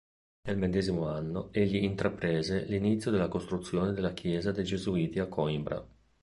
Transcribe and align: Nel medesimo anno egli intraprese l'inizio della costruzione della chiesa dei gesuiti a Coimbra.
Nel 0.47 0.57
medesimo 0.57 1.05
anno 1.09 1.49
egli 1.53 1.75
intraprese 1.75 2.63
l'inizio 2.63 3.11
della 3.11 3.27
costruzione 3.27 3.91
della 3.93 4.13
chiesa 4.13 4.51
dei 4.51 4.63
gesuiti 4.63 5.19
a 5.19 5.27
Coimbra. 5.27 5.87